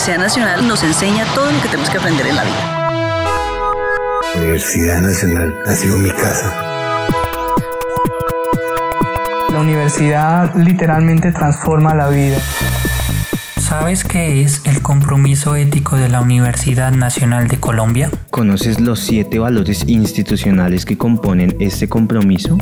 Universidad 0.00 0.24
Nacional 0.24 0.66
nos 0.66 0.82
enseña 0.82 1.26
todo 1.34 1.52
lo 1.52 1.60
que 1.60 1.68
tenemos 1.68 1.90
que 1.90 1.98
aprender 1.98 2.26
en 2.26 2.36
la 2.36 2.42
vida. 2.42 2.90
La 4.34 4.40
Universidad 4.40 5.02
Nacional 5.02 5.54
ha 5.66 5.72
sido 5.72 5.98
mi 5.98 6.10
casa. 6.12 6.54
La 9.52 9.60
universidad 9.60 10.54
literalmente 10.56 11.32
transforma 11.32 11.94
la 11.94 12.08
vida. 12.08 12.38
¿Sabes 13.58 14.04
qué 14.04 14.40
es 14.40 14.62
el 14.64 14.80
compromiso 14.80 15.54
ético 15.54 15.96
de 15.96 16.08
la 16.08 16.22
Universidad 16.22 16.92
Nacional 16.92 17.48
de 17.48 17.60
Colombia? 17.60 18.10
¿Conoces 18.30 18.80
los 18.80 19.00
siete 19.00 19.38
valores 19.38 19.84
institucionales 19.86 20.86
que 20.86 20.96
componen 20.96 21.58
este 21.60 21.90
compromiso? 21.90 22.56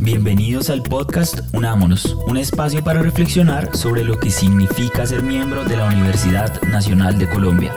Bienvenidos 0.00 0.70
al 0.70 0.82
podcast 0.82 1.40
Unámonos, 1.52 2.16
un 2.26 2.36
espacio 2.36 2.82
para 2.82 3.02
reflexionar 3.02 3.74
sobre 3.76 4.04
lo 4.04 4.18
que 4.18 4.30
significa 4.30 5.06
ser 5.06 5.22
miembro 5.22 5.64
de 5.64 5.76
la 5.76 5.86
Universidad 5.86 6.60
Nacional 6.62 7.18
de 7.18 7.28
Colombia. 7.28 7.72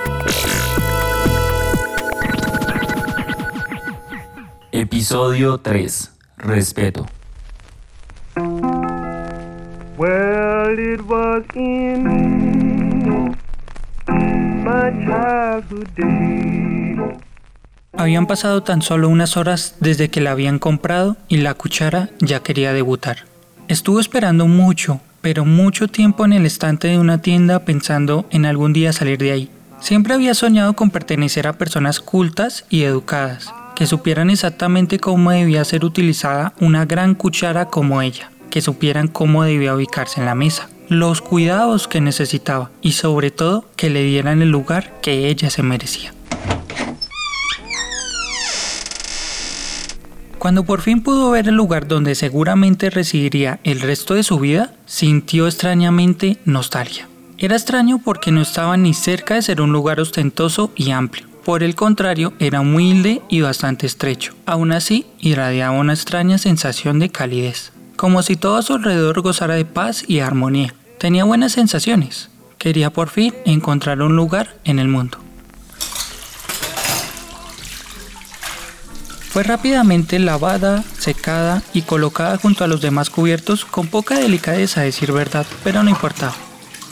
Episodio 4.72 5.58
3. 5.58 6.12
Respeto. 6.38 7.06
Habían 17.98 18.28
pasado 18.28 18.62
tan 18.62 18.82
solo 18.82 19.08
unas 19.08 19.38
horas 19.38 19.76
desde 19.80 20.10
que 20.10 20.20
la 20.20 20.32
habían 20.32 20.60
comprado 20.60 21.16
y 21.30 21.38
la 21.38 21.54
cuchara 21.54 22.10
ya 22.20 22.42
quería 22.42 22.74
debutar. 22.74 23.20
Estuvo 23.70 24.02
esperando 24.02 24.48
mucho, 24.48 25.00
pero 25.22 25.46
mucho 25.46 25.88
tiempo 25.88 26.26
en 26.26 26.34
el 26.34 26.46
estante 26.46 26.90
de 26.90 27.00
una 27.00 27.22
tienda 27.22 27.64
pensando 27.64 28.26
en 28.32 28.46
algún 28.46 28.74
día 28.74 28.92
salir 28.92 29.18
de 29.18 29.32
ahí. 29.32 29.50
Siempre 29.80 30.14
había 30.14 30.34
soñado 30.34 30.74
con 30.74 30.90
pertenecer 30.90 31.48
a 31.48 31.54
personas 31.54 32.00
cultas 32.00 32.66
y 32.70 32.84
educadas, 32.84 33.54
que 33.76 33.88
supieran 33.88 34.30
exactamente 34.30 35.00
cómo 35.00 35.32
debía 35.32 35.64
ser 35.64 35.86
utilizada 35.86 36.54
una 36.60 36.86
gran 36.86 37.16
cuchara 37.16 37.66
como 37.66 38.02
ella, 38.02 38.30
que 38.50 38.62
supieran 38.62 39.08
cómo 39.08 39.44
debía 39.44 39.74
ubicarse 39.74 40.20
en 40.20 40.26
la 40.26 40.36
mesa, 40.36 40.70
los 40.90 41.22
cuidados 41.22 41.88
que 41.88 42.02
necesitaba 42.02 42.72
y 42.82 42.92
sobre 42.92 43.32
todo 43.32 43.70
que 43.76 43.90
le 43.90 44.04
dieran 44.04 44.42
el 44.42 44.50
lugar 44.50 45.00
que 45.02 45.28
ella 45.30 45.50
se 45.50 45.64
merecía. 45.64 46.14
Cuando 50.46 50.64
por 50.64 50.82
fin 50.82 51.02
pudo 51.02 51.32
ver 51.32 51.48
el 51.48 51.56
lugar 51.56 51.88
donde 51.88 52.14
seguramente 52.14 52.92
residiría 52.92 53.60
el 53.64 53.82
resto 53.82 54.14
de 54.14 54.22
su 54.22 54.38
vida, 54.38 54.76
sintió 54.86 55.48
extrañamente 55.48 56.38
nostalgia. 56.46 57.10
Era 57.40 57.56
extraño 57.56 58.00
porque 58.06 58.32
no 58.32 58.44
estaba 58.44 58.78
ni 58.78 58.94
cerca 58.94 59.34
de 59.34 59.42
ser 59.42 59.60
un 59.60 59.72
lugar 59.72 60.00
ostentoso 60.00 60.72
y 60.76 60.92
amplio. 60.92 61.26
Por 61.44 61.64
el 61.64 61.74
contrario, 61.74 62.34
era 62.38 62.62
humilde 62.62 63.24
y 63.28 63.42
bastante 63.42 63.88
estrecho. 63.88 64.36
Aún 64.46 64.72
así, 64.72 65.08
irradiaba 65.20 65.80
una 65.80 65.94
extraña 65.94 66.38
sensación 66.38 67.00
de 67.00 67.10
calidez, 67.10 67.72
como 67.96 68.22
si 68.22 68.36
todo 68.36 68.58
a 68.58 68.62
su 68.62 68.76
alrededor 68.76 69.22
gozara 69.22 69.56
de 69.56 69.66
paz 69.66 70.04
y 70.08 70.20
armonía. 70.20 70.76
Tenía 71.00 71.24
buenas 71.24 71.54
sensaciones. 71.54 72.30
Quería 72.60 72.92
por 72.92 73.10
fin 73.10 73.34
encontrar 73.46 74.04
un 74.04 74.16
lugar 74.16 74.56
en 74.64 74.78
el 74.78 74.90
mundo. 74.90 75.25
Fue 79.36 79.44
rápidamente 79.44 80.18
lavada, 80.18 80.82
secada 80.98 81.62
y 81.74 81.82
colocada 81.82 82.38
junto 82.38 82.64
a 82.64 82.68
los 82.68 82.80
demás 82.80 83.10
cubiertos 83.10 83.66
con 83.66 83.88
poca 83.88 84.18
delicadeza 84.18 84.80
decir 84.80 85.12
verdad, 85.12 85.46
pero 85.62 85.84
no 85.84 85.90
importaba. 85.90 86.34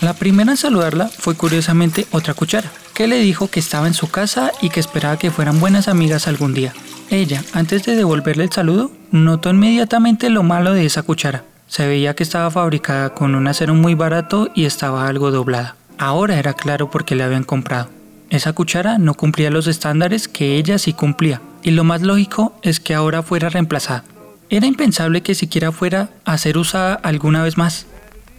La 0.01 0.13
primera 0.13 0.51
en 0.51 0.57
saludarla 0.57 1.07
fue 1.07 1.35
curiosamente 1.35 2.05
otra 2.11 2.33
cuchara, 2.33 2.69
que 2.93 3.07
le 3.07 3.19
dijo 3.19 3.47
que 3.47 3.61
estaba 3.61 3.87
en 3.87 3.93
su 3.93 4.11
casa 4.11 4.51
y 4.61 4.71
que 4.71 4.81
esperaba 4.81 5.17
que 5.17 5.31
fueran 5.31 5.61
buenas 5.61 5.87
amigas 5.87 6.27
algún 6.27 6.53
día. 6.53 6.73
Ella, 7.09 7.41
antes 7.53 7.85
de 7.85 7.95
devolverle 7.95 8.43
el 8.43 8.51
saludo, 8.51 8.91
notó 9.09 9.49
inmediatamente 9.49 10.29
lo 10.29 10.43
malo 10.43 10.73
de 10.73 10.85
esa 10.85 11.03
cuchara. 11.03 11.45
Se 11.67 11.87
veía 11.87 12.13
que 12.13 12.23
estaba 12.23 12.51
fabricada 12.51 13.13
con 13.13 13.35
un 13.35 13.47
acero 13.47 13.73
muy 13.73 13.95
barato 13.95 14.49
y 14.53 14.65
estaba 14.65 15.07
algo 15.07 15.31
doblada. 15.31 15.77
Ahora 15.97 16.37
era 16.37 16.51
claro 16.51 16.91
por 16.91 17.05
qué 17.05 17.15
le 17.15 17.23
habían 17.23 17.45
comprado. 17.45 17.87
Esa 18.29 18.51
cuchara 18.51 18.97
no 18.97 19.13
cumplía 19.13 19.49
los 19.49 19.67
estándares 19.67 20.27
que 20.27 20.57
ella 20.57 20.77
sí 20.77 20.91
cumplía, 20.91 21.39
y 21.63 21.71
lo 21.71 21.83
más 21.83 22.01
lógico 22.01 22.53
es 22.61 22.79
que 22.79 22.93
ahora 22.93 23.23
fuera 23.23 23.49
reemplazada. 23.49 24.03
Era 24.49 24.67
impensable 24.67 25.21
que 25.21 25.35
siquiera 25.35 25.71
fuera 25.71 26.09
a 26.25 26.37
ser 26.37 26.57
usada 26.57 26.95
alguna 26.95 27.41
vez 27.41 27.57
más. 27.57 27.87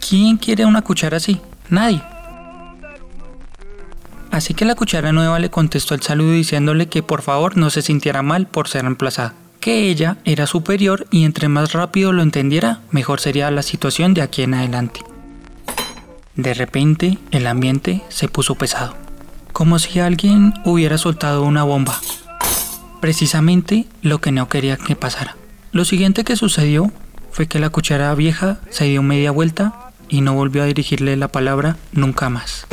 ¿Quién 0.07 0.37
quiere 0.37 0.65
una 0.65 0.81
cuchara 0.81 1.17
así? 1.17 1.41
Nadie. 1.69 2.01
Así 4.31 4.53
que 4.53 4.65
la 4.65 4.75
cuchara 4.75 5.11
nueva 5.11 5.39
le 5.39 5.49
contestó 5.49 5.95
el 5.95 6.01
saludo 6.01 6.31
diciéndole 6.31 6.87
que 6.87 7.03
por 7.03 7.21
favor 7.21 7.57
no 7.57 7.69
se 7.69 7.81
sintiera 7.81 8.21
mal 8.21 8.47
por 8.47 8.67
ser 8.67 8.81
reemplazada, 8.83 9.33
que 9.59 9.89
ella 9.89 10.17
era 10.25 10.45
superior 10.45 11.07
y 11.09 11.23
entre 11.23 11.47
más 11.47 11.73
rápido 11.73 12.11
lo 12.11 12.21
entendiera, 12.21 12.81
mejor 12.91 13.21
sería 13.21 13.49
la 13.49 13.63
situación 13.63 14.13
de 14.13 14.21
aquí 14.21 14.43
en 14.43 14.53
adelante. 14.53 15.01
De 16.35 16.53
repente, 16.53 17.17
el 17.31 17.47
ambiente 17.47 18.03
se 18.09 18.27
puso 18.27 18.55
pesado, 18.55 18.93
como 19.53 19.79
si 19.79 19.99
alguien 19.99 20.53
hubiera 20.65 20.97
soltado 20.97 21.43
una 21.43 21.63
bomba. 21.63 21.97
Precisamente 23.05 23.85
lo 24.01 24.19
que 24.19 24.31
no 24.31 24.49
quería 24.49 24.77
que 24.77 24.95
pasara. 24.95 25.37
Lo 25.71 25.85
siguiente 25.85 26.23
que 26.23 26.35
sucedió 26.35 26.91
fue 27.29 27.45
que 27.45 27.59
la 27.59 27.69
cuchara 27.69 28.15
vieja 28.15 28.57
se 28.71 28.85
dio 28.85 29.03
media 29.03 29.29
vuelta 29.29 29.91
y 30.09 30.21
no 30.21 30.33
volvió 30.33 30.63
a 30.63 30.65
dirigirle 30.65 31.15
la 31.15 31.27
palabra 31.27 31.77
nunca 31.91 32.31
más. 32.31 32.65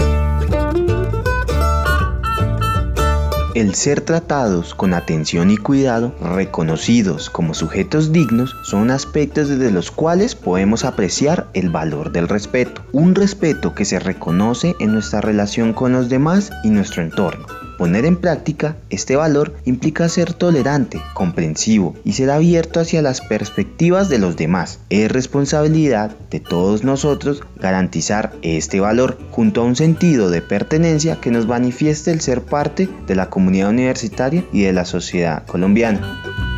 El 3.54 3.74
ser 3.74 4.00
tratados 4.00 4.74
con 4.74 4.94
atención 4.94 5.50
y 5.50 5.58
cuidado, 5.58 6.16
reconocidos 6.22 7.28
como 7.28 7.52
sujetos 7.52 8.10
dignos, 8.10 8.56
son 8.64 8.90
aspectos 8.90 9.50
desde 9.50 9.70
los 9.70 9.90
cuales 9.90 10.34
podemos 10.34 10.86
apreciar 10.86 11.48
el 11.52 11.68
valor 11.68 12.10
del 12.10 12.26
respeto. 12.26 12.80
Un 12.92 13.14
respeto 13.14 13.74
que 13.74 13.84
se 13.84 13.98
reconoce 13.98 14.76
en 14.80 14.94
nuestra 14.94 15.20
relación 15.20 15.74
con 15.74 15.92
los 15.92 16.08
demás 16.08 16.50
y 16.64 16.70
nuestro 16.70 17.02
entorno. 17.02 17.61
Poner 17.78 18.04
en 18.04 18.16
práctica 18.16 18.76
este 18.90 19.16
valor 19.16 19.54
implica 19.64 20.08
ser 20.08 20.32
tolerante, 20.32 21.00
comprensivo 21.14 21.94
y 22.04 22.12
ser 22.12 22.30
abierto 22.30 22.80
hacia 22.80 23.02
las 23.02 23.20
perspectivas 23.20 24.08
de 24.08 24.18
los 24.18 24.36
demás. 24.36 24.80
Es 24.90 25.10
responsabilidad 25.10 26.16
de 26.30 26.40
todos 26.40 26.84
nosotros 26.84 27.42
garantizar 27.58 28.34
este 28.42 28.80
valor 28.80 29.18
junto 29.30 29.62
a 29.62 29.64
un 29.64 29.76
sentido 29.76 30.30
de 30.30 30.42
pertenencia 30.42 31.20
que 31.20 31.30
nos 31.30 31.46
manifieste 31.46 32.10
el 32.10 32.20
ser 32.20 32.42
parte 32.42 32.88
de 33.06 33.14
la 33.14 33.30
comunidad 33.30 33.70
universitaria 33.70 34.44
y 34.52 34.62
de 34.62 34.72
la 34.72 34.84
sociedad 34.84 35.44
colombiana. 35.46 36.51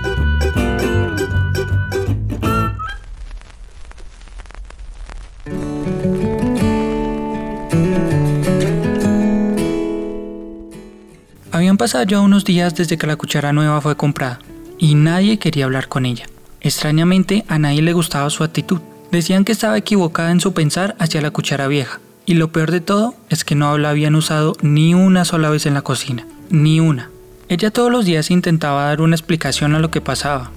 Pasado 11.84 12.04
ya 12.04 12.20
unos 12.20 12.46
días 12.46 12.74
desde 12.74 12.96
que 12.96 13.06
la 13.06 13.16
cuchara 13.16 13.52
nueva 13.52 13.78
fue 13.82 13.94
comprada 13.94 14.38
y 14.78 14.94
nadie 14.94 15.38
quería 15.38 15.66
hablar 15.66 15.86
con 15.86 16.06
ella. 16.06 16.24
Extrañamente 16.62 17.44
a 17.46 17.58
nadie 17.58 17.82
le 17.82 17.92
gustaba 17.92 18.30
su 18.30 18.42
actitud. 18.42 18.80
Decían 19.12 19.44
que 19.44 19.52
estaba 19.52 19.76
equivocada 19.76 20.30
en 20.30 20.40
su 20.40 20.54
pensar 20.54 20.96
hacia 20.98 21.20
la 21.20 21.30
cuchara 21.30 21.68
vieja. 21.68 22.00
Y 22.24 22.36
lo 22.36 22.50
peor 22.50 22.70
de 22.70 22.80
todo 22.80 23.14
es 23.28 23.44
que 23.44 23.54
no 23.54 23.76
la 23.76 23.90
habían 23.90 24.14
usado 24.14 24.56
ni 24.62 24.94
una 24.94 25.26
sola 25.26 25.50
vez 25.50 25.66
en 25.66 25.74
la 25.74 25.82
cocina. 25.82 26.26
Ni 26.48 26.80
una. 26.80 27.10
Ella 27.50 27.70
todos 27.70 27.92
los 27.92 28.06
días 28.06 28.30
intentaba 28.30 28.84
dar 28.84 29.02
una 29.02 29.14
explicación 29.14 29.74
a 29.74 29.78
lo 29.78 29.90
que 29.90 30.00
pasaba. 30.00 30.52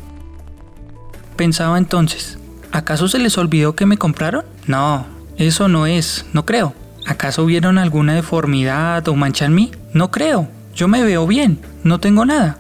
Pensaba 1.36 1.78
entonces, 1.78 2.40
¿acaso 2.72 3.10
se 3.10 3.20
les 3.20 3.38
olvidó 3.38 3.76
que 3.76 3.86
me 3.86 3.98
compraron? 3.98 4.46
No, 4.66 5.06
eso 5.36 5.68
no 5.68 5.88
es, 5.88 6.26
no 6.32 6.46
creo. 6.46 6.74
¿Acaso 7.06 7.46
vieron 7.46 7.80
alguna 7.80 8.14
deformidad 8.14 9.06
o 9.10 9.16
mancha 9.18 9.44
en 9.44 9.56
mí? 9.56 9.72
No 9.92 10.10
creo. 10.10 10.56
Yo 10.78 10.88
me 10.88 11.04
veo 11.04 11.26
bien, 11.26 11.60
no 11.84 12.00
tengo 12.00 12.24
nada. 12.24 12.60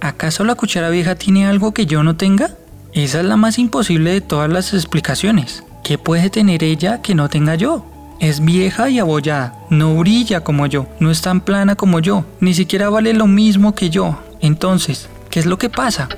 ¿Acaso 0.00 0.42
la 0.42 0.54
cuchara 0.54 0.88
vieja 0.88 1.16
tiene 1.16 1.46
algo 1.46 1.74
que 1.74 1.84
yo 1.84 2.02
no 2.02 2.16
tenga? 2.16 2.52
Esa 2.94 3.20
es 3.20 3.26
la 3.26 3.36
más 3.36 3.58
imposible 3.58 4.10
de 4.10 4.22
todas 4.22 4.50
las 4.50 4.72
explicaciones. 4.72 5.64
¿Qué 5.84 5.98
puede 5.98 6.30
tener 6.30 6.64
ella 6.64 7.02
que 7.02 7.14
no 7.14 7.28
tenga 7.28 7.56
yo? 7.56 7.84
Es 8.20 8.42
vieja 8.42 8.88
y 8.88 8.98
abollada, 8.98 9.66
no 9.68 9.94
brilla 9.96 10.40
como 10.40 10.64
yo, 10.66 10.86
no 10.98 11.10
es 11.10 11.20
tan 11.20 11.42
plana 11.42 11.74
como 11.74 12.00
yo, 12.00 12.24
ni 12.40 12.54
siquiera 12.54 12.88
vale 12.88 13.12
lo 13.12 13.26
mismo 13.26 13.74
que 13.74 13.90
yo. 13.90 14.18
Entonces, 14.40 15.10
¿qué 15.28 15.38
es 15.38 15.44
lo 15.44 15.58
que 15.58 15.68
pasa? 15.68 16.08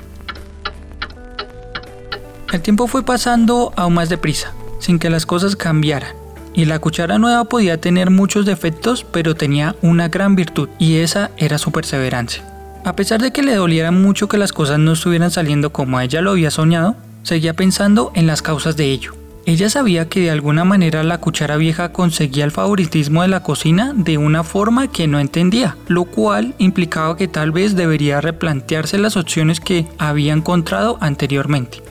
El 2.53 2.61
tiempo 2.61 2.87
fue 2.87 3.05
pasando 3.05 3.73
aún 3.75 3.95
más 3.95 4.09
deprisa, 4.09 4.53
sin 4.79 5.01
que 5.01 5.11
las 5.11 5.27
cosas 5.27 5.57
cambiaran. 5.57 6.15
Y 6.55 6.65
la 6.65 6.79
cuchara 6.79 7.19
nueva 7.19 7.45
podía 7.45 7.81
tener 7.81 8.11
muchos 8.11 8.47
defectos, 8.47 9.05
pero 9.05 9.35
tenía 9.35 9.77
una 9.83 10.09
gran 10.09 10.35
virtud, 10.37 10.69
y 10.79 10.97
esa 10.97 11.31
era 11.37 11.59
su 11.59 11.73
perseverancia. 11.73 12.45
A 12.85 12.97
pesar 12.97 13.21
de 13.21 13.33
que 13.33 13.43
le 13.43 13.55
doliera 13.55 13.91
mucho 13.91 14.29
que 14.29 14.39
las 14.39 14.53
cosas 14.53 14.79
no 14.79 14.93
estuvieran 14.93 15.31
saliendo 15.31 15.71
como 15.71 16.01
ella 16.01 16.23
lo 16.23 16.31
había 16.31 16.51
soñado, 16.51 16.97
seguía 17.23 17.55
pensando 17.55 18.11
en 18.15 18.27
las 18.27 18.43
causas 18.43 18.77
de 18.77 18.87
ello. 18.87 19.15
Ella 19.47 19.71
sabía 19.71 20.09
que 20.09 20.21
de 20.21 20.31
alguna 20.31 20.65
manera 20.65 21.03
la 21.03 21.19
cuchara 21.19 21.57
vieja 21.57 21.93
conseguía 21.93 22.45
el 22.45 22.51
favoritismo 22.51 23.23
de 23.23 23.29
la 23.29 23.43
cocina 23.43 23.93
de 23.97 24.19
una 24.19 24.45
forma 24.45 24.89
que 24.89 25.07
no 25.07 25.19
entendía, 25.19 25.77
lo 25.89 26.05
cual 26.05 26.55
implicaba 26.59 27.17
que 27.17 27.27
tal 27.27 27.51
vez 27.51 27.75
debería 27.75 28.21
replantearse 28.21 28.99
las 28.99 29.17
opciones 29.17 29.61
que 29.61 29.87
había 29.99 30.35
encontrado 30.35 30.99
anteriormente. 31.01 31.83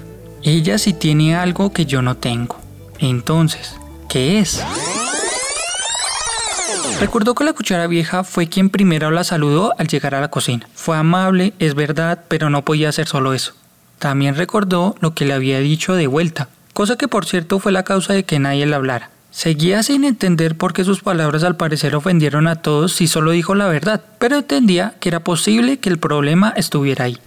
Ella 0.44 0.78
sí 0.78 0.94
tiene 0.94 1.36
algo 1.36 1.74
que 1.74 1.86
yo 1.86 2.02
no 2.02 2.16
tengo. 2.18 2.58
Entonces, 3.00 3.79
¿qué 4.10 4.40
es? 4.40 4.62
Recordó 7.00 7.34
que 7.34 7.46
la 7.46 7.54
cuchara 7.54 7.88
vieja 7.88 8.26
fue 8.26 8.50
quien 8.50 8.70
primero 8.70 9.10
la 9.12 9.24
saludó 9.24 9.74
al 9.78 9.88
llegar 9.88 10.16
a 10.16 10.22
la 10.22 10.30
cocina. 10.30 10.68
Fue 10.74 10.98
amable, 10.98 11.54
es 11.60 11.76
verdad, 11.76 12.26
pero 12.28 12.50
no 12.50 12.66
podía 12.66 12.90
hacer 12.90 13.08
solo 13.08 13.34
eso. 13.34 13.54
También 14.00 14.36
recordó 14.36 14.96
lo 15.00 15.14
que 15.14 15.26
le 15.26 15.34
había 15.34 15.60
dicho 15.60 15.94
de 15.94 16.08
vuelta, 16.08 16.50
cosa 16.74 16.98
que 16.98 17.08
por 17.08 17.26
cierto 17.26 17.60
fue 17.60 17.72
la 17.72 17.84
causa 17.84 18.14
de 18.14 18.26
que 18.26 18.40
nadie 18.40 18.66
le 18.66 18.76
hablara. 18.76 19.12
Seguía 19.32 19.84
sin 19.84 20.04
entender 20.04 20.58
por 20.58 20.74
qué 20.74 20.84
sus 20.84 21.02
palabras 21.02 21.44
al 21.44 21.56
parecer 21.56 21.96
ofendieron 21.96 22.48
a 22.48 22.62
todos 22.62 22.94
si 22.94 23.08
solo 23.08 23.32
dijo 23.32 23.54
la 23.54 23.68
verdad, 23.68 24.02
pero 24.18 24.38
entendía 24.38 24.96
que 25.00 25.10
era 25.10 25.20
posible 25.20 25.80
que 25.80 25.90
el 25.90 26.00
problema 26.00 26.52
estuviera 26.58 27.06
ahí. 27.06 27.18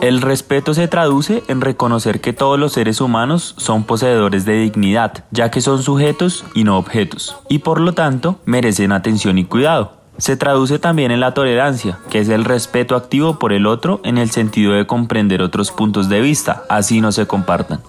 El 0.00 0.20
respeto 0.20 0.74
se 0.74 0.88
traduce 0.88 1.42
en 1.48 1.60
reconocer 1.60 2.20
que 2.20 2.32
todos 2.32 2.58
los 2.58 2.72
seres 2.72 3.00
humanos 3.00 3.54
son 3.58 3.84
poseedores 3.84 4.44
de 4.44 4.54
dignidad, 4.54 5.24
ya 5.30 5.50
que 5.50 5.60
son 5.60 5.82
sujetos 5.82 6.44
y 6.54 6.64
no 6.64 6.78
objetos, 6.78 7.36
y 7.48 7.58
por 7.58 7.80
lo 7.80 7.94
tanto 7.94 8.38
merecen 8.44 8.92
atención 8.92 9.38
y 9.38 9.44
cuidado. 9.44 9.92
Se 10.18 10.36
traduce 10.36 10.80
también 10.80 11.12
en 11.12 11.20
la 11.20 11.32
tolerancia, 11.32 11.98
que 12.10 12.18
es 12.18 12.28
el 12.28 12.44
respeto 12.44 12.96
activo 12.96 13.38
por 13.38 13.52
el 13.52 13.66
otro 13.66 14.00
en 14.02 14.18
el 14.18 14.30
sentido 14.30 14.72
de 14.72 14.86
comprender 14.86 15.42
otros 15.42 15.70
puntos 15.70 16.08
de 16.08 16.20
vista, 16.20 16.64
así 16.68 17.00
no 17.00 17.12
se 17.12 17.26
compartan. 17.26 17.80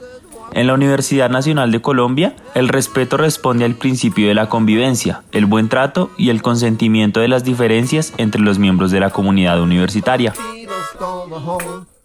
En 0.54 0.68
la 0.68 0.74
Universidad 0.74 1.30
Nacional 1.30 1.72
de 1.72 1.82
Colombia, 1.82 2.36
el 2.56 2.70
respeto 2.70 3.18
responde 3.18 3.66
al 3.66 3.76
principio 3.76 4.28
de 4.28 4.34
la 4.34 4.50
convivencia, 4.50 5.22
el 5.32 5.46
buen 5.46 5.70
trato 5.70 6.10
y 6.18 6.30
el 6.30 6.42
consentimiento 6.42 7.20
de 7.20 7.28
las 7.28 7.44
diferencias 7.44 8.14
entre 8.18 8.42
los 8.42 8.58
miembros 8.58 8.92
de 8.92 9.00
la 9.00 9.12
comunidad 9.12 9.62
universitaria. 9.62 10.34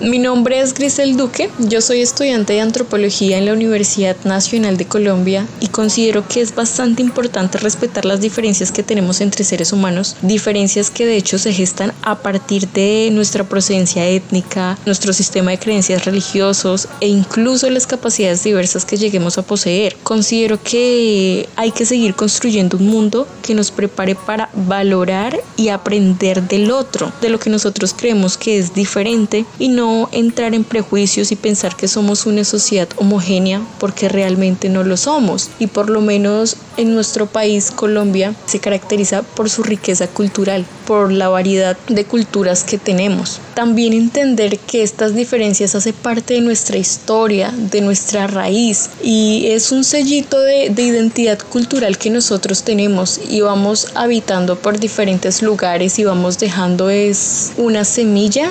Mi 0.00 0.18
nombre 0.18 0.60
es 0.60 0.74
Grisel 0.74 1.16
Duque, 1.16 1.48
yo 1.58 1.80
soy 1.80 2.02
estudiante 2.02 2.52
de 2.52 2.60
antropología 2.60 3.38
en 3.38 3.46
la 3.46 3.52
Universidad 3.52 4.16
Nacional 4.24 4.76
de 4.76 4.86
Colombia 4.86 5.46
y 5.60 5.68
considero 5.68 6.26
que 6.28 6.40
es 6.40 6.54
bastante 6.54 7.00
importante 7.00 7.58
respetar 7.58 8.04
las 8.04 8.20
diferencias 8.20 8.72
que 8.72 8.82
tenemos 8.82 9.20
entre 9.20 9.44
seres 9.44 9.72
humanos, 9.72 10.16
diferencias 10.20 10.90
que 10.90 11.06
de 11.06 11.16
hecho 11.16 11.38
se 11.38 11.52
gestan 11.52 11.94
a 12.02 12.18
partir 12.18 12.68
de 12.68 13.08
nuestra 13.12 13.44
procedencia 13.44 14.06
étnica, 14.06 14.76
nuestro 14.84 15.12
sistema 15.12 15.52
de 15.52 15.58
creencias 15.58 16.04
religiosos 16.04 16.88
e 17.00 17.08
incluso 17.08 17.70
las 17.70 17.86
capacidades 17.86 18.42
diversas 18.42 18.84
que 18.84 18.96
lleguemos 18.96 19.38
a 19.38 19.42
poseer. 19.42 19.96
Considero 20.02 20.60
que 20.62 21.48
hay 21.56 21.70
que 21.70 21.86
seguir 21.86 22.14
construyendo 22.14 22.76
un 22.76 22.88
mundo 22.88 23.28
que 23.42 23.54
nos 23.54 23.70
prepare 23.70 24.16
para 24.16 24.50
valorar 24.54 25.40
y 25.56 25.68
aprender 25.68 26.42
del 26.42 26.70
otro, 26.72 27.12
de 27.22 27.30
lo 27.30 27.38
que 27.38 27.48
nosotros 27.48 27.94
creemos 27.96 28.36
que 28.36 28.58
es 28.58 28.63
diferente 28.72 29.44
y 29.58 29.68
no 29.68 30.08
entrar 30.12 30.54
en 30.54 30.64
prejuicios 30.64 31.32
y 31.32 31.36
pensar 31.36 31.76
que 31.76 31.88
somos 31.88 32.24
una 32.24 32.44
sociedad 32.44 32.88
homogénea 32.96 33.60
porque 33.78 34.08
realmente 34.08 34.68
no 34.68 34.84
lo 34.84 34.96
somos. 34.96 35.50
Y 35.58 35.66
por 35.66 35.90
lo 35.90 36.00
menos 36.00 36.56
en 36.76 36.94
nuestro 36.94 37.26
país, 37.26 37.70
Colombia, 37.70 38.34
se 38.46 38.60
caracteriza 38.60 39.22
por 39.22 39.50
su 39.50 39.62
riqueza 39.62 40.06
cultural, 40.08 40.64
por 40.86 41.12
la 41.12 41.28
variedad 41.28 41.76
de 41.88 42.04
culturas 42.04 42.64
que 42.64 42.78
tenemos. 42.78 43.40
También 43.54 43.92
entender 43.92 44.58
que 44.58 44.82
estas 44.82 45.14
diferencias 45.14 45.74
hacen 45.74 45.94
parte 45.94 46.34
de 46.34 46.40
nuestra 46.40 46.76
historia, 46.76 47.52
de 47.56 47.80
nuestra 47.80 48.26
raíz 48.26 48.90
y 49.02 49.46
es 49.48 49.72
un 49.72 49.84
sellito 49.84 50.40
de, 50.40 50.70
de 50.70 50.82
identidad 50.82 51.38
cultural 51.38 51.98
que 51.98 52.10
nosotros 52.10 52.62
tenemos 52.62 53.20
y 53.28 53.40
vamos 53.40 53.88
habitando 53.94 54.56
por 54.56 54.78
diferentes 54.78 55.42
lugares 55.42 55.98
y 55.98 56.04
vamos 56.04 56.38
dejando 56.38 56.90
es 56.90 57.52
una 57.56 57.84
semilla 57.84 58.50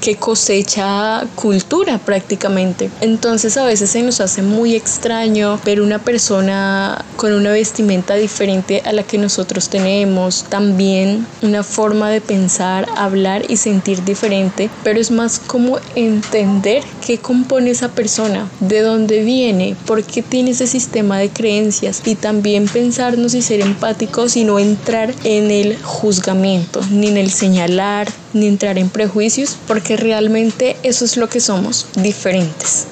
que 0.00 0.16
cosecha 0.16 1.26
cultura 1.34 1.98
prácticamente. 1.98 2.90
Entonces 3.00 3.56
a 3.56 3.64
veces 3.64 3.90
se 3.90 4.02
nos 4.02 4.20
hace 4.20 4.42
muy 4.42 4.74
extraño 4.74 5.58
ver 5.64 5.80
una 5.80 5.98
persona 5.98 7.04
con 7.16 7.32
una 7.32 7.50
vestimenta 7.50 8.14
diferente 8.14 8.82
a 8.84 8.92
la 8.92 9.02
que 9.02 9.18
nosotros 9.18 9.68
tenemos, 9.68 10.44
también 10.48 11.26
una 11.42 11.62
forma 11.62 12.10
de 12.10 12.20
pensar, 12.20 12.86
hablar 12.96 13.42
y 13.48 13.56
sentir 13.56 14.04
diferente, 14.04 14.70
pero 14.84 15.00
es 15.00 15.10
más 15.10 15.38
como 15.38 15.78
entender 15.94 16.82
qué 17.04 17.18
compone 17.18 17.70
esa 17.70 17.88
persona, 17.88 18.48
de 18.60 18.80
dónde 18.80 19.22
viene, 19.22 19.76
por 19.86 20.04
qué 20.04 20.22
tiene 20.22 20.50
ese 20.50 20.66
sistema 20.66 21.18
de 21.18 21.30
creencias 21.30 22.02
y 22.04 22.14
también 22.14 22.66
pensarnos 22.66 23.34
y 23.34 23.42
ser 23.42 23.60
empáticos 23.60 24.36
y 24.36 24.44
no 24.44 24.58
entrar 24.58 25.14
en 25.24 25.50
el 25.50 25.76
juzgamiento, 25.82 26.80
ni 26.90 27.08
en 27.08 27.16
el 27.16 27.30
señalar, 27.30 28.08
ni 28.32 28.46
entrar 28.46 28.78
en 28.78 28.90
prejuicios, 28.90 29.56
porque 29.66 29.87
realmente 29.96 30.76
eso 30.82 31.04
es 31.04 31.16
lo 31.16 31.28
que 31.28 31.40
somos, 31.40 31.88
diferentes. 31.94 32.88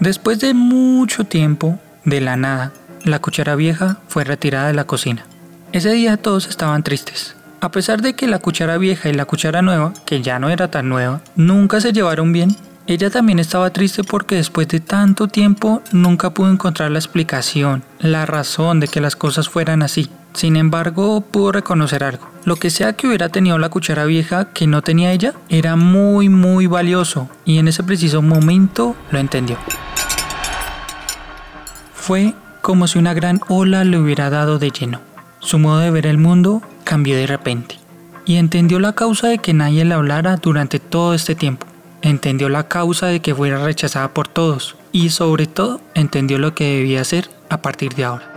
Después 0.00 0.38
de 0.40 0.52
mucho 0.52 1.24
tiempo, 1.24 1.78
de 2.04 2.20
la 2.20 2.36
nada, 2.36 2.72
la 3.04 3.20
cuchara 3.20 3.54
vieja 3.56 3.98
fue 4.08 4.24
retirada 4.24 4.68
de 4.68 4.74
la 4.74 4.84
cocina. 4.84 5.24
Ese 5.72 5.92
día 5.92 6.16
todos 6.16 6.46
estaban 6.46 6.82
tristes. 6.82 7.36
A 7.60 7.70
pesar 7.70 8.02
de 8.02 8.14
que 8.14 8.26
la 8.26 8.38
cuchara 8.38 8.76
vieja 8.76 9.08
y 9.08 9.14
la 9.14 9.24
cuchara 9.24 9.62
nueva, 9.62 9.94
que 10.04 10.20
ya 10.20 10.38
no 10.38 10.50
era 10.50 10.70
tan 10.70 10.90
nueva, 10.90 11.22
nunca 11.36 11.80
se 11.80 11.92
llevaron 11.92 12.32
bien, 12.32 12.54
ella 12.86 13.08
también 13.08 13.38
estaba 13.38 13.70
triste 13.70 14.04
porque 14.04 14.34
después 14.34 14.68
de 14.68 14.78
tanto 14.78 15.26
tiempo 15.26 15.82
nunca 15.90 16.34
pudo 16.34 16.50
encontrar 16.50 16.90
la 16.90 16.98
explicación, 16.98 17.82
la 17.98 18.26
razón 18.26 18.78
de 18.78 18.88
que 18.88 19.00
las 19.00 19.16
cosas 19.16 19.48
fueran 19.48 19.82
así. 19.82 20.10
Sin 20.34 20.56
embargo, 20.56 21.22
pudo 21.22 21.52
reconocer 21.52 22.04
algo. 22.04 22.28
Lo 22.44 22.56
que 22.56 22.68
sea 22.68 22.92
que 22.92 23.06
hubiera 23.06 23.30
tenido 23.30 23.56
la 23.56 23.70
cuchara 23.70 24.04
vieja 24.04 24.52
que 24.52 24.66
no 24.66 24.82
tenía 24.82 25.12
ella, 25.12 25.32
era 25.48 25.76
muy 25.76 26.28
muy 26.28 26.66
valioso 26.66 27.30
y 27.46 27.56
en 27.56 27.68
ese 27.68 27.82
preciso 27.84 28.20
momento 28.20 28.94
lo 29.10 29.18
entendió. 29.18 29.56
Fue 31.94 32.34
como 32.60 32.86
si 32.86 32.98
una 32.98 33.14
gran 33.14 33.40
ola 33.48 33.84
le 33.84 33.96
hubiera 33.96 34.28
dado 34.28 34.58
de 34.58 34.70
lleno. 34.70 35.00
Su 35.38 35.58
modo 35.58 35.78
de 35.78 35.90
ver 35.90 36.06
el 36.06 36.18
mundo 36.18 36.60
cambió 36.84 37.16
de 37.16 37.26
repente 37.26 37.78
y 38.26 38.36
entendió 38.36 38.78
la 38.78 38.92
causa 38.92 39.28
de 39.28 39.38
que 39.38 39.54
nadie 39.54 39.86
le 39.86 39.94
hablara 39.94 40.36
durante 40.36 40.80
todo 40.80 41.14
este 41.14 41.34
tiempo 41.34 41.66
entendió 42.04 42.50
la 42.50 42.68
causa 42.68 43.06
de 43.06 43.20
que 43.20 43.34
fuera 43.34 43.64
rechazada 43.64 44.12
por 44.12 44.28
todos 44.28 44.76
y 44.92 45.08
sobre 45.08 45.46
todo 45.46 45.80
entendió 45.94 46.38
lo 46.38 46.54
que 46.54 46.76
debía 46.76 47.00
hacer 47.00 47.30
a 47.48 47.62
partir 47.62 47.94
de 47.94 48.04
ahora. 48.04 48.30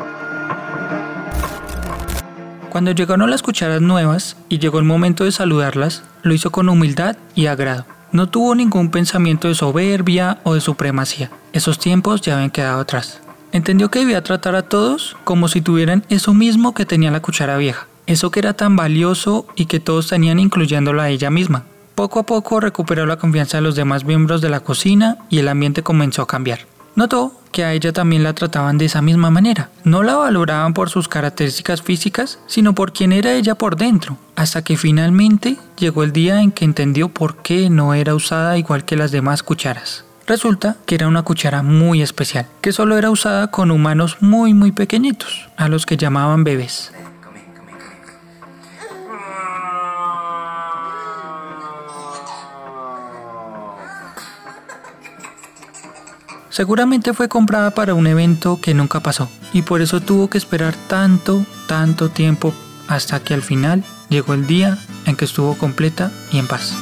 Cuando 2.70 2.92
llegaron 2.92 3.30
las 3.30 3.44
cucharas 3.44 3.82
nuevas 3.82 4.38
y 4.48 4.60
llegó 4.60 4.80
el 4.80 4.86
momento 4.86 5.26
de 5.26 5.34
saludarlas, 5.34 6.04
lo 6.24 6.34
hizo 6.34 6.50
con 6.50 6.70
humildad 6.70 7.18
y 7.36 7.48
agrado. 7.48 7.86
No 8.14 8.30
tuvo 8.30 8.56
ningún 8.56 8.90
pensamiento 8.90 9.50
de 9.50 9.56
soberbia 9.56 10.40
o 10.44 10.54
de 10.54 10.62
supremacía. 10.62 11.30
Esos 11.52 11.78
tiempos 11.78 12.22
ya 12.22 12.36
habían 12.36 12.52
quedado 12.52 12.80
atrás. 12.80 13.20
Entendió 13.52 13.92
que 13.92 14.00
debía 14.00 14.24
tratar 14.24 14.56
a 14.56 14.64
todos 14.64 15.18
como 15.26 15.50
si 15.50 15.60
tuvieran 15.60 16.06
eso 16.08 16.34
mismo 16.34 16.74
que 16.74 16.86
tenía 16.86 17.12
la 17.12 17.22
cuchara 17.22 17.58
vieja, 17.58 17.88
eso 18.06 18.32
que 18.32 18.40
era 18.40 18.54
tan 18.54 18.78
valioso 18.78 19.46
y 19.56 19.66
que 19.66 19.82
todos 19.82 20.08
tenían 20.08 20.40
incluyéndola 20.40 21.04
a 21.04 21.10
ella 21.10 21.30
misma, 21.30 21.66
poco 21.98 22.20
a 22.20 22.24
poco 22.28 22.60
recuperó 22.60 23.08
la 23.08 23.18
confianza 23.18 23.58
de 23.58 23.64
los 23.64 23.76
demás 23.76 24.06
miembros 24.06 24.40
de 24.40 24.50
la 24.50 24.60
cocina 24.60 25.18
y 25.32 25.40
el 25.40 25.48
ambiente 25.48 25.82
comenzó 25.82 26.22
a 26.22 26.28
cambiar. 26.28 26.60
Notó 26.94 27.34
que 27.52 27.64
a 27.64 27.74
ella 27.74 27.92
también 27.92 28.22
la 28.22 28.34
trataban 28.34 28.78
de 28.78 28.86
esa 28.86 29.02
misma 29.02 29.32
manera. 29.32 29.72
No 29.84 30.04
la 30.04 30.16
valoraban 30.16 30.76
por 30.76 30.92
sus 30.92 31.08
características 31.08 31.82
físicas, 31.82 32.38
sino 32.46 32.76
por 32.76 32.94
quién 32.94 33.14
era 33.14 33.34
ella 33.34 33.56
por 33.56 33.78
dentro, 33.78 34.16
hasta 34.36 34.64
que 34.64 34.78
finalmente 34.78 35.58
llegó 35.76 36.04
el 36.04 36.12
día 36.12 36.40
en 36.40 36.52
que 36.52 36.66
entendió 36.66 37.10
por 37.10 37.38
qué 37.38 37.72
no 37.72 37.96
era 37.96 38.14
usada 38.14 38.60
igual 38.60 38.86
que 38.86 38.96
las 38.96 39.10
demás 39.10 39.42
cucharas. 39.42 40.06
Resulta 40.28 40.78
que 40.86 40.94
era 40.94 41.08
una 41.08 41.24
cuchara 41.24 41.64
muy 41.64 42.04
especial, 42.04 42.46
que 42.62 42.74
solo 42.74 42.96
era 43.00 43.10
usada 43.10 43.50
con 43.50 43.72
humanos 43.72 44.18
muy 44.20 44.54
muy 44.54 44.72
pequeñitos, 44.72 45.50
a 45.58 45.68
los 45.68 45.88
que 45.88 45.98
llamaban 45.98 46.44
bebés. 46.44 46.92
Seguramente 56.58 57.14
fue 57.14 57.30
comprada 57.30 57.70
para 57.70 57.94
un 57.94 58.08
evento 58.08 58.60
que 58.60 58.74
nunca 58.74 59.00
pasó 59.00 59.30
y 59.54 59.62
por 59.62 59.84
eso 59.84 60.02
tuvo 60.02 60.28
que 60.28 60.40
esperar 60.40 60.74
tanto, 60.88 61.46
tanto 61.68 62.10
tiempo 62.10 62.52
hasta 62.88 63.20
que 63.20 63.36
al 63.36 63.44
final 63.44 63.84
llegó 64.10 64.34
el 64.34 64.48
día 64.48 64.76
en 65.06 65.16
que 65.16 65.26
estuvo 65.26 65.56
completa 65.56 66.12
y 66.32 66.40
en 66.40 66.48
paz. 66.48 66.74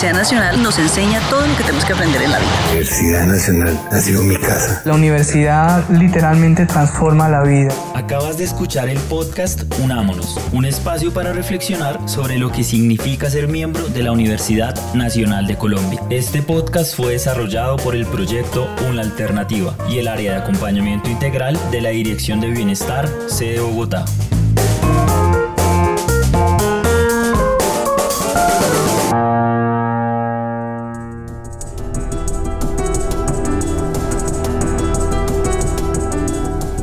Universidad 0.00 0.22
Nacional 0.22 0.62
nos 0.62 0.78
enseña 0.78 1.20
todo 1.28 1.46
lo 1.46 1.54
que 1.58 1.62
tenemos 1.62 1.84
que 1.84 1.92
aprender 1.92 2.22
en 2.22 2.30
la 2.30 2.38
vida. 2.38 2.48
La 2.50 2.70
Universidad 2.70 3.26
Nacional 3.26 3.80
ha 3.90 3.98
sido 3.98 4.22
mi 4.22 4.36
casa. 4.38 4.80
La 4.86 4.94
universidad 4.94 5.90
literalmente 5.90 6.64
transforma 6.64 7.28
la 7.28 7.42
vida. 7.42 7.70
Acabas 7.94 8.38
de 8.38 8.44
escuchar 8.44 8.88
el 8.88 8.98
podcast 8.98 9.64
Unámonos, 9.78 10.40
un 10.52 10.64
espacio 10.64 11.12
para 11.12 11.34
reflexionar 11.34 12.00
sobre 12.08 12.38
lo 12.38 12.50
que 12.50 12.64
significa 12.64 13.28
ser 13.28 13.46
miembro 13.46 13.90
de 13.90 14.02
la 14.02 14.12
Universidad 14.12 14.74
Nacional 14.94 15.46
de 15.46 15.58
Colombia. 15.58 16.00
Este 16.08 16.40
podcast 16.40 16.96
fue 16.96 17.12
desarrollado 17.12 17.76
por 17.76 17.94
el 17.94 18.06
proyecto 18.06 18.74
Una 18.88 19.02
Alternativa 19.02 19.74
y 19.90 19.98
el 19.98 20.08
área 20.08 20.32
de 20.32 20.38
acompañamiento 20.38 21.10
integral 21.10 21.60
de 21.70 21.82
la 21.82 21.90
Dirección 21.90 22.40
de 22.40 22.48
Bienestar, 22.48 23.06
sede 23.28 23.60
Bogotá. 23.60 24.06